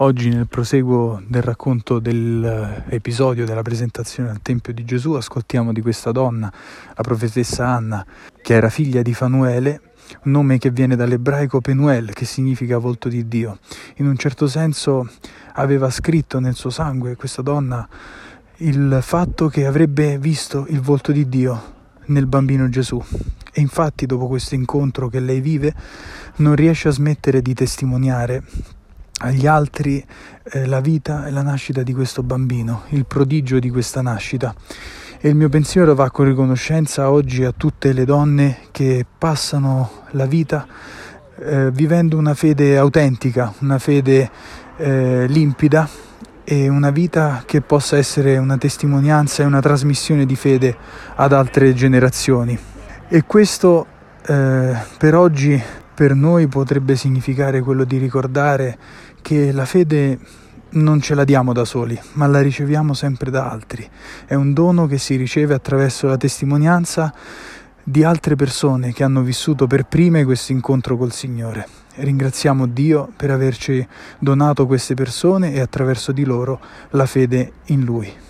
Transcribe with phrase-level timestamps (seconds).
[0.00, 6.12] Oggi nel proseguo del racconto dell'episodio della presentazione al Tempio di Gesù ascoltiamo di questa
[6.12, 6.52] donna,
[6.94, 8.04] la profetessa Anna,
[8.42, 9.80] che era figlia di Fanuele,
[10.24, 13.58] un nome che viene dall'ebraico Penuel, che significa volto di Dio.
[13.96, 15.08] In un certo senso
[15.54, 17.88] aveva scritto nel suo sangue questa donna
[18.56, 21.72] il fatto che avrebbe visto il volto di Dio
[22.08, 23.02] nel bambino Gesù.
[23.50, 25.74] E infatti dopo questo incontro che lei vive
[26.36, 28.44] non riesce a smettere di testimoniare
[29.18, 30.04] agli altri
[30.52, 34.54] eh, la vita e la nascita di questo bambino, il prodigio di questa nascita.
[35.18, 40.26] E il mio pensiero va con riconoscenza oggi a tutte le donne che passano la
[40.26, 40.66] vita
[41.38, 44.30] eh, vivendo una fede autentica, una fede
[44.76, 45.88] eh, limpida
[46.44, 50.76] e una vita che possa essere una testimonianza e una trasmissione di fede
[51.14, 52.56] ad altre generazioni.
[53.08, 53.86] E questo
[54.26, 55.60] eh, per oggi
[55.96, 58.78] per noi potrebbe significare quello di ricordare
[59.26, 60.20] che la fede
[60.74, 63.84] non ce la diamo da soli, ma la riceviamo sempre da altri.
[64.24, 67.12] È un dono che si riceve attraverso la testimonianza
[67.82, 71.66] di altre persone che hanno vissuto per prime questo incontro col Signore.
[71.96, 73.84] Ringraziamo Dio per averci
[74.20, 78.24] donato queste persone e attraverso di loro la fede in Lui.